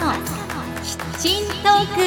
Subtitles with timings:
[0.00, 0.12] の
[0.82, 2.00] キッチントーク。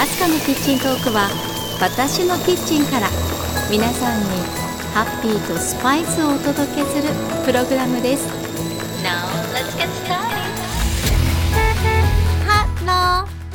[0.00, 1.28] アスカのキッチントークは
[1.80, 3.08] 私のキッチンから
[3.68, 4.26] 皆さんに
[4.94, 7.12] ハッピーとスパイスをお届けする
[7.44, 8.28] プログラムです。
[9.02, 10.38] Now let's get started.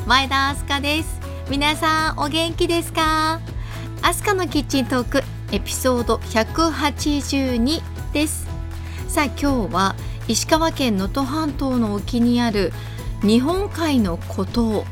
[0.05, 1.19] 前田アスカです。
[1.49, 3.39] 皆さんお元気ですか？
[4.05, 7.81] アスカのキッチントークエピソード182
[8.13, 8.45] です。
[9.07, 9.95] さあ今日は
[10.27, 12.71] 石川県能登半島の沖にある
[13.23, 14.85] 日本海の孤島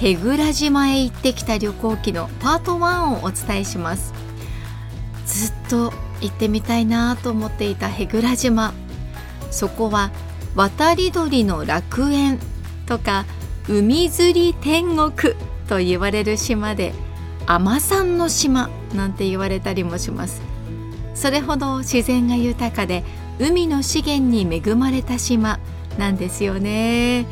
[0.00, 4.14] 舳倉島へ行ってきた旅行記のパート1をお伝えします。
[5.26, 5.92] ずっと
[6.22, 8.72] 行ってみたいなと思っていた舳倉島。
[9.50, 10.10] そこは
[10.54, 12.38] 渡り鳥の楽園
[12.86, 13.26] とか
[13.68, 15.34] 海釣り天国
[15.68, 16.94] と言われる島で
[17.50, 20.42] 海さんの島なんて言われたりもします。
[21.14, 23.02] それほど自然が豊かで
[23.38, 25.58] 海の資源に恵まれた島
[25.98, 27.26] なんですよね。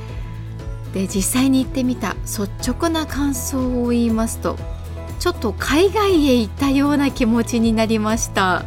[0.94, 4.56] で実際に行ってみた率直な感想を言いますと
[5.18, 8.64] ちょっと海外へ行ったような気持ちになりました。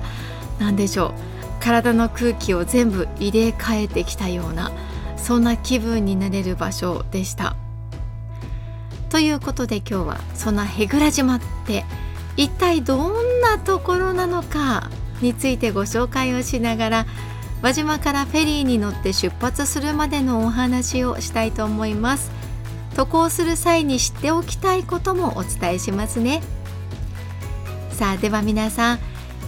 [0.60, 1.14] 何でしょう。
[1.60, 4.72] 体の空気を全部入れ替えてきたような
[5.18, 7.56] そんな気分になれる場所でした。
[9.10, 11.84] ということで今日はそんな舳倉島って
[12.38, 14.90] 一体どんなところなのか
[15.22, 17.06] についてご紹介をしながら
[17.62, 22.32] 輪島からフェリーに乗って出発するまでのお話をしたいと思います。
[22.96, 26.42] 渡航する際に知っておきたいこともお伝えしますね。
[27.92, 29.00] さあでは皆さん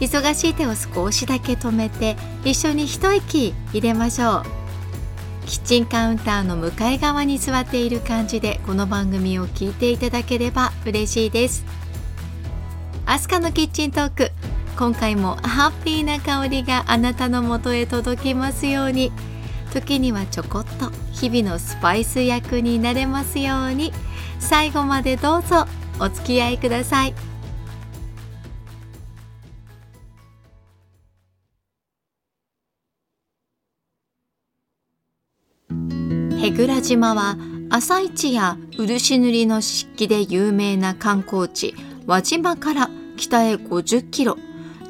[0.02, 4.61] 忙しい手を少しだけ止めて一緒に一息入れましょう。
[5.52, 11.66] キッチンカウンターの向かい側に座っている感じでこの番組を聞いていただければ嬉しいです。
[13.06, 14.32] アスカのキッチントーク。
[14.78, 19.12] 今回もハッピーな香りがあなたのもとへ届きますように。
[19.74, 23.92] 時にはちょこっと日々のスパイス役になれますように。
[24.40, 25.66] 最後までどうぞ
[26.00, 27.31] お付き合いください。
[36.51, 37.38] 舳倉島は
[37.69, 41.73] 朝市や漆塗りの漆器で有名な観光地
[42.06, 44.38] 輪島から北へ50キロ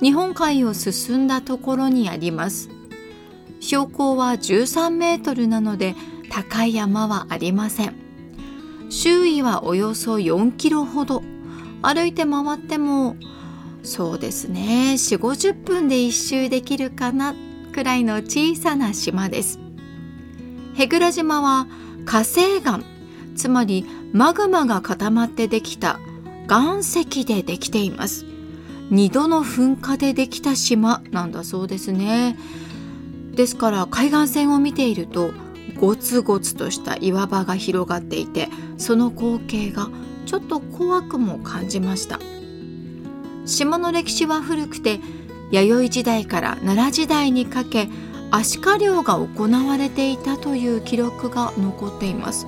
[0.01, 2.69] 日本海を進んだところにあります。
[3.59, 5.93] 標高は13メートルなので
[6.31, 7.93] 高い山はありません。
[8.89, 11.21] 周囲はおよそ4キロほど。
[11.83, 13.15] 歩いて回っても
[13.83, 17.35] そうですね4 5 0分で一周できるかな
[17.71, 19.59] くらいの小さな島です。
[20.75, 21.67] 舳倉島は
[22.05, 22.79] 火成岩
[23.35, 25.99] つまりマグマが固まってできた
[26.49, 28.25] 岩石でできています。
[28.91, 32.37] 2度の噴火でできた島なんだそうですね。
[33.33, 35.31] ですから海岸線を見ていると
[35.79, 39.89] ゴツゴツとした岩場が広がっていてその光景が
[40.25, 42.19] ちょっと怖くも感じました。
[43.45, 44.99] 島の歴史は古くて
[45.51, 47.89] 弥生時代から奈良時代にかけ
[48.31, 52.47] アシカ漁が行われていたという記録が残っています。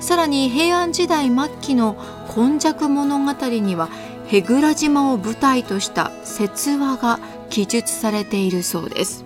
[0.00, 1.96] さらに平安時代末期の
[2.28, 3.88] 今昔物語には
[4.28, 7.18] 舳倉島を舞台とした説話が
[7.50, 9.24] 記述されているそうです。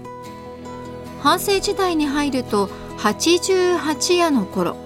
[1.23, 2.69] 半世時代に入ると
[2.99, 4.77] 88夜の頃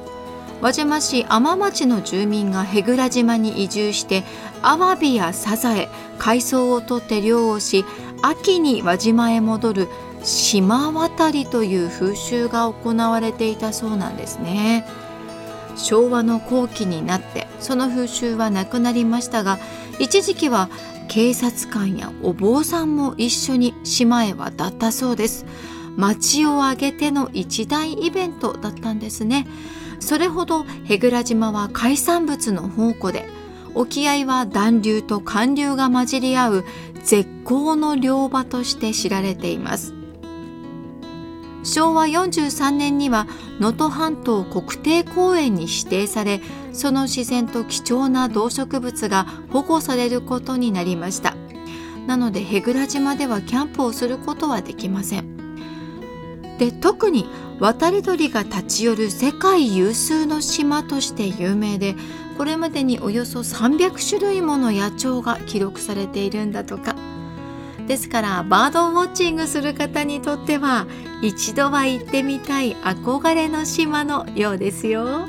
[0.60, 4.24] 輪島市天町の住民が舳倉島に移住して
[4.62, 5.88] アワビやサザエ
[6.18, 7.84] 海藻を取って漁をし
[8.22, 9.88] 秋に輪島へ戻る
[10.22, 14.86] 島渡りという風習が行われていたそうなんですね。
[15.76, 19.58] 昭和の後期になってその風習はなくなりましたが
[19.98, 20.68] 一時期は
[21.08, 25.46] 警察官やお坊さんも一緒に島へ渡ったそうです。
[25.96, 29.46] 町を挙げての一大イベントだったんですね。
[29.98, 33.28] それほど舳倉島は海産物の宝庫で
[33.74, 36.64] 沖合は暖流と寒流が混じり合う
[37.04, 39.99] 絶好の漁場として知られています。
[41.62, 43.26] 昭和43年には
[43.58, 46.40] 能登半島国定公園に指定され
[46.72, 51.34] その自然と貴重な動植物が保護されることになりました。
[52.06, 55.36] なので舳倉島ではキャンプをすることはできません。
[56.58, 57.26] で特に
[57.58, 61.94] 渡り鳥が立ち寄る世界有数の島として有名で
[62.36, 66.94] これまでにおよそ300種類もの野鳥が記録されているんだとか。
[67.90, 70.86] ですからバードウォッチングする方にとっては
[71.22, 75.26] 一度は行ってみたい憧れの島のようですよ。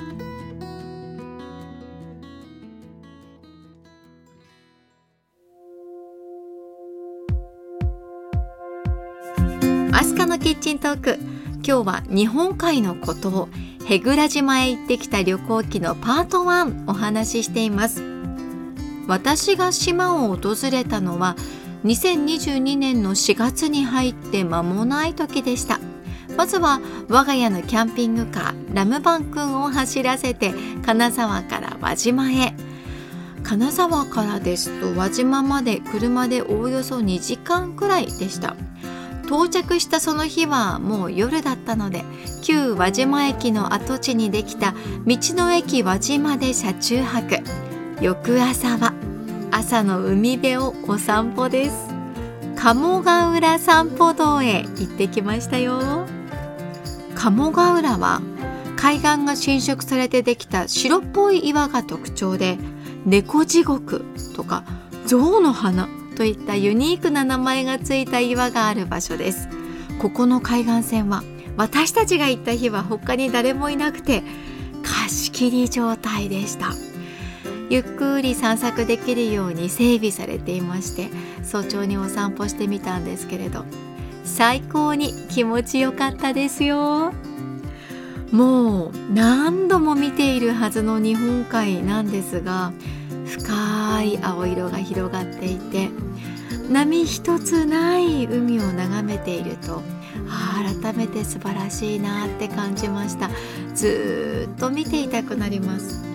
[9.92, 11.18] アスカのキッチントーク
[11.66, 13.50] 今日は日本海の孤島
[13.90, 18.04] へぐら島へ行ってきた旅行記のパート1お話ししています
[19.08, 21.36] 私が島を訪れたのは
[21.84, 25.80] 2022年の4月に入って間もない時でした。
[26.38, 26.80] まずは
[27.10, 30.54] 我が家のキャンピングカーラムバン君を走らせて
[30.86, 32.54] 金沢から輪島へ。
[33.44, 38.56] 金沢からですと輪島まで車でおおよそ2時間くらいでした。
[39.26, 42.04] 到着したその日はもう夜だったので
[42.44, 44.74] 旧輪島駅の跡地にできた
[45.06, 47.40] 道の駅輪島で車中泊。
[48.02, 48.94] 翌朝は
[49.62, 51.88] 朝の海辺をお散歩です。
[52.56, 56.08] 鴨ヶ浦散歩道へ行ってきましたよ。
[57.14, 58.24] 鴨ヶ浦は
[58.76, 62.58] 海岸が浸食されてできた白っぽい岩が特徴で
[63.06, 64.04] 猫地獄
[64.36, 64.64] とか
[65.06, 69.48] 象の花といったユニークな名前がついた岩がある場所です。
[70.02, 71.22] ここの海岸線は
[71.56, 74.24] 私たちが行った日は他に誰もいなくて
[74.82, 76.72] 貸し切り状態でした。
[77.72, 81.08] ゆっくり散策できるように整備されていまして
[81.42, 83.64] 早朝にお散歩してみたんですけれど
[84.26, 87.14] 最高に気持ちよかったですよ。
[88.34, 92.74] もう何度も見ているはずの日本海なんですが
[93.26, 95.90] 深い青色が広がっていて
[96.70, 99.82] 波一つない海を眺めていると
[100.84, 103.30] 改めて素晴らしいなって感じました。
[103.74, 106.11] ずっと見ていたくなります。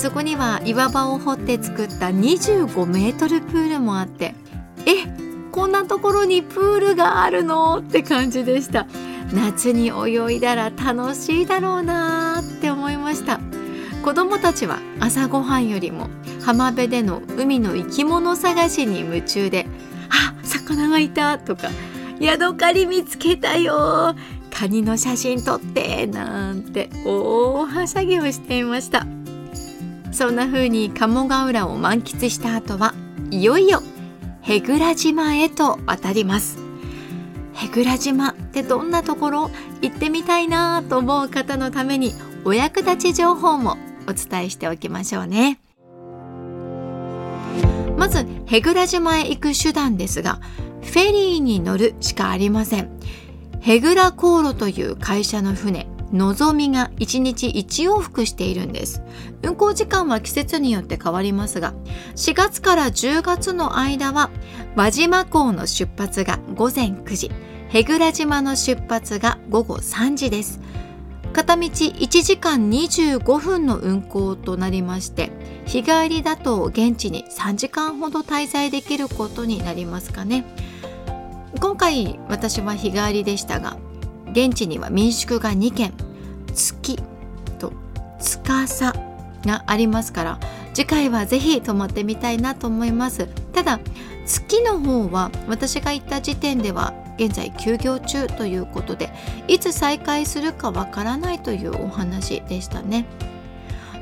[0.00, 4.34] そこには岩場を掘って作った25メートルプールもあって
[4.86, 5.04] え
[5.52, 7.80] こんなところにプールがあるの？
[7.80, 8.86] って感じでした
[9.34, 13.40] 夏に泳いだら楽しいだろうなって思いました
[14.02, 16.08] 子供たちは朝ごはんよりも
[16.46, 19.66] 浜辺での海の生き物探しに夢中で
[20.08, 21.68] 「あ魚がいた!」とか
[22.20, 24.14] 「ヤドカリ見つけたよ!」
[24.50, 29.06] カニの写真撮ってなんて大はしゃぎをしていました
[30.12, 32.94] そんな風に鴨ヶ浦を満喫した後は
[33.30, 33.82] いよいよ
[34.42, 36.58] 舳倉島へと渡ります。
[37.54, 39.50] 舳倉島ってどんなところ？
[39.82, 42.12] 行ってみたいなと思う方のために
[42.44, 43.76] お役立ち情報も
[44.08, 45.60] お伝えしておきましょうね。
[47.96, 50.40] まず舳倉島へ行く手段ですが
[50.80, 52.90] フェリーに乗るしかありません。
[53.60, 55.86] 舳倉航路という会社の船。
[56.12, 59.02] のぞみが1日1往復しているんです。
[59.42, 61.74] 運行時間は季節によって変わりますが
[62.16, 64.30] 4月から10月の間は
[64.76, 67.30] 輪島港の出発が午前9時
[67.70, 70.60] 舳倉島の出発が午後3時です。
[71.32, 75.30] 片道1時間25分の運行となりまして
[75.64, 80.44] 日帰りだと現地に3時間ほど滞在できることになりますかね。
[81.60, 83.76] 今回私は日帰りでしたが
[84.32, 85.92] 現地には民宿が2軒。
[86.54, 86.98] 月
[87.58, 87.72] と
[88.18, 88.92] 司
[89.46, 90.38] がありますから
[90.74, 93.26] 次回はぜひ泊まってみたいなと思います。
[93.52, 93.80] ただ
[94.26, 99.10] 月の方は私が行った時点では現在休業中ということで
[99.48, 103.06] いつ再開するかわからないというお話でしたね。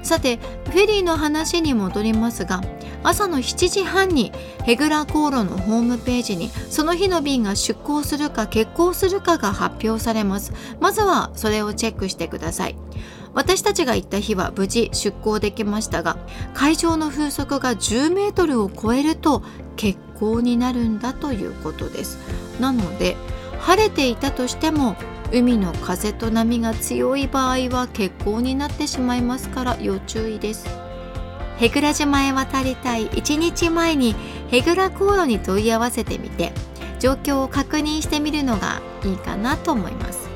[0.03, 2.63] さてフェリーの話に戻りますが
[3.03, 4.33] 朝の7時半に
[4.65, 10.53] ヘグラ航路のホームページにその日の便が出港するか欠航するかが発表されます。
[10.81, 12.77] まずはそれをチェックしてください。
[13.35, 16.17] 私たちが行った日は無事出港できましたが
[16.55, 19.43] 海上の風速が10メートルを超えると
[19.77, 22.19] 欠航になるんだということです。
[22.61, 23.17] なので
[23.61, 24.97] 晴れていたとしても
[25.31, 30.67] 海の風と波が強い場合は欠航になってしまいますから要注意です。
[31.59, 33.09] 舳倉島へ渡りたい。
[33.09, 34.15] 1日前に
[34.51, 36.53] 舳倉航路に問い合わせてみて
[36.99, 40.29] 状況を確認してみるのがいいかなと思います。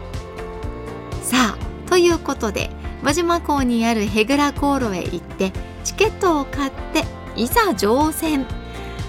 [1.22, 2.70] さあということで
[3.02, 5.52] 輪島港にある舳倉航路へ行って
[5.84, 8.46] チケットを買っていざ乗船。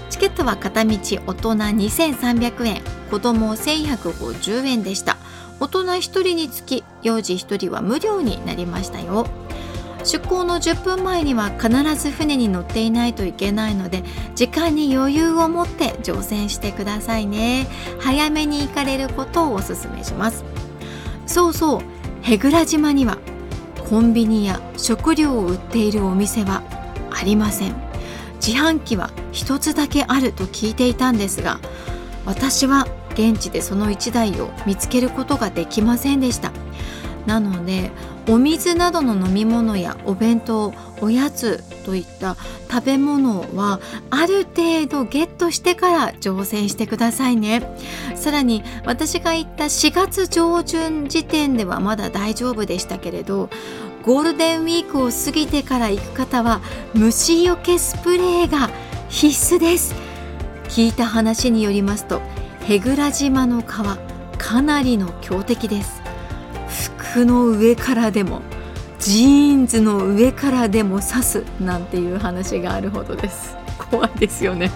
[0.08, 5.16] チケットは片道大人2300円子供1150円でした。
[5.60, 9.26] 大人1人につき幼児1人は無料になりましたよ。
[10.04, 14.02] 出港の10分前には必ず船に乗っていないといけないので
[14.34, 17.66] 時間に余裕を持って乗船してくださいね。
[18.00, 20.44] 早めに行かれることをおすすめします。
[21.26, 21.82] そうそう
[22.22, 23.18] 舳倉島には
[23.88, 26.62] コンビニや食料を売っているお店は
[27.10, 27.74] ありません。
[28.46, 31.60] 自販機は一つだけあると聞いていたんですが
[32.26, 36.52] 私は現地でその1台を見つけることができませんでした。
[37.26, 37.90] なので
[38.28, 42.36] お水などの飲み物やお弁当おやつといった
[42.70, 43.80] 食べ物は
[44.10, 47.62] ある程度ゲットしてから乗船してくださいね。
[48.14, 53.48] さらに私が行った4月上旬時点ではまだ大丈夫でしたけれど
[54.02, 56.60] ゴールデンウィークを過ぎてから行く方は
[56.94, 58.70] 虫除けスプレーが
[59.08, 59.94] 必須です。
[60.68, 62.20] 聞いた話によりますと
[62.66, 63.98] 舳倉島の川
[64.38, 66.02] かなりの強敵です。
[67.02, 68.40] 服の上からでも
[68.98, 73.54] ジーンズの上からでも刺すなんていう話があるほどです。
[73.90, 74.70] 怖いですよね。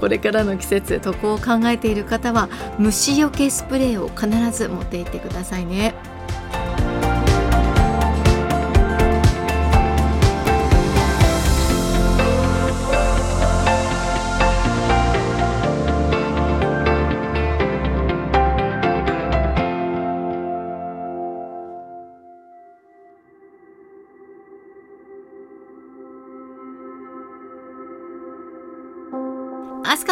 [0.00, 4.28] これからの季節渡航を考えている方は虫除けスプレーを必
[4.58, 5.94] ず持って行ってくださいね。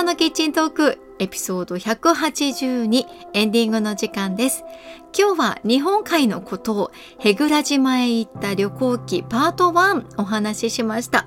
[0.02, 4.62] のキッチントークエピソード182エンディングの時間です。
[5.18, 11.26] 今日は日本海のことを舳倉島へ行った旅行記パート1お話ししました。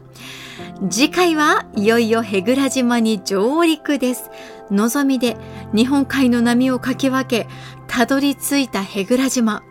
[0.89, 4.29] 次回はいよいよ舳倉島に上陸です。
[4.69, 5.37] のぞみで
[5.73, 7.49] 日本海の波をかき分け
[7.87, 9.63] たどり着いた舳倉島。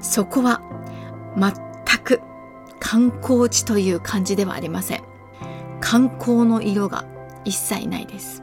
[0.00, 0.62] そこは
[1.36, 1.52] 全
[2.02, 2.20] く
[2.80, 5.02] 観光地という感じではありません。
[5.80, 7.04] 観光の色が
[7.44, 8.42] 一切ないです。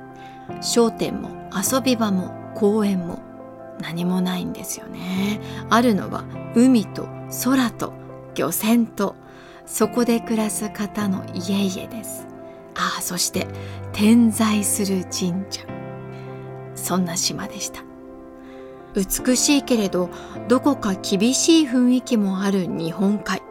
[0.61, 3.19] 商店も遊び場も公園も
[3.79, 5.39] 何もないんですよね。
[5.69, 6.23] あるのは
[6.55, 7.07] 海と
[7.43, 7.93] 空と
[8.35, 9.15] 漁船と
[9.65, 12.27] そこで暮らす方の家々です。
[12.75, 13.47] ああそして
[13.93, 15.63] 点在する神社。
[16.75, 17.83] そんな島でした。
[18.95, 20.09] 美しいけれど
[20.47, 23.41] どこか厳しい雰囲気もある日本海。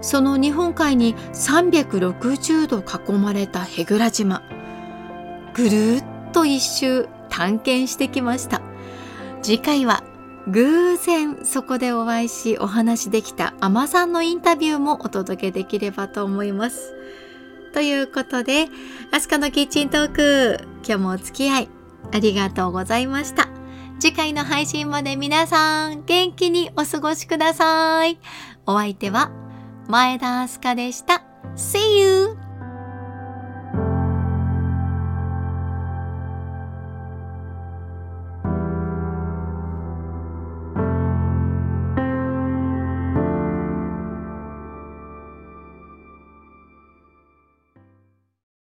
[0.00, 4.42] その日本海に360度囲まれた舳倉島。
[5.56, 8.60] ぐるっと一周探検してきました。
[9.42, 10.04] 次回は
[10.48, 16.94] 偶然そこでお会いしお話できたアマさんのインタビューもお届けできればと思います。
[17.72, 18.66] ということで
[19.12, 21.68] アスカのキッチントーク今日もお付き合い
[22.12, 23.48] ありがとうございました。
[23.98, 28.18] 次回の配信まで皆さん元気にお過ごしください。
[28.66, 29.30] お相手は
[29.88, 31.22] 前田明日香でした。
[31.56, 32.45] See you!